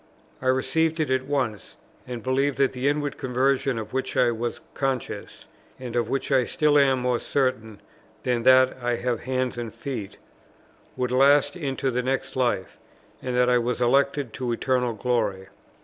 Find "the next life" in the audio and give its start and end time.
11.91-12.79